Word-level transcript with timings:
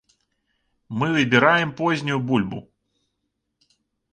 Мы 1.01 1.07
выбіраем 1.17 1.69
познюю 1.81 2.17
бульбу. 2.33 2.59